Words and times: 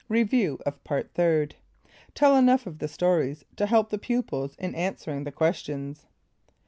Review 0.09 0.57
of 0.65 0.83
Part 0.83 1.13
Third. 1.13 1.53
(Tell 2.15 2.35
enough 2.35 2.65
of 2.65 2.79
the 2.79 2.87
stories 2.87 3.45
to 3.57 3.67
help 3.67 3.91
the 3.91 3.99
pupils 3.99 4.55
in 4.57 4.73
answering 4.73 5.25
the 5.25 5.31
questions.) 5.31 6.07